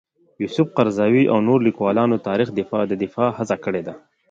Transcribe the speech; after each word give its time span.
یوسف 0.43 0.67
قرضاوي 0.77 1.23
او 1.31 1.37
نور 1.47 1.59
لیکوالان 1.67 2.09
د 2.11 2.17
تاریخ 2.27 2.47
د 2.89 2.93
دفاع 3.03 3.29
هڅه 3.37 3.55
کړې 3.65 3.81
ده. 3.87 3.93